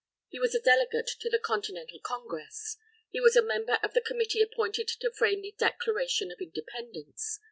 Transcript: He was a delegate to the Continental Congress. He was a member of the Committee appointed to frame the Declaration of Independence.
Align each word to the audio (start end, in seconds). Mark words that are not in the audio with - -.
He 0.29 0.39
was 0.39 0.55
a 0.55 0.59
delegate 0.59 1.11
to 1.19 1.29
the 1.29 1.37
Continental 1.37 1.99
Congress. 1.99 2.77
He 3.11 3.21
was 3.21 3.35
a 3.35 3.41
member 3.43 3.77
of 3.83 3.93
the 3.93 4.01
Committee 4.01 4.41
appointed 4.41 4.87
to 4.87 5.11
frame 5.13 5.43
the 5.43 5.53
Declaration 5.55 6.31
of 6.31 6.41
Independence. 6.41 7.39